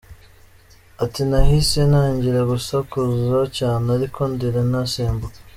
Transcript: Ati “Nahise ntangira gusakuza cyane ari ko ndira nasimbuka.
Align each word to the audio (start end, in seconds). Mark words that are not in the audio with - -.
Ati 1.03 1.21
“Nahise 1.29 1.79
ntangira 1.89 2.39
gusakuza 2.51 3.39
cyane 3.57 3.85
ari 3.95 4.07
ko 4.13 4.21
ndira 4.31 4.61
nasimbuka. 4.71 5.37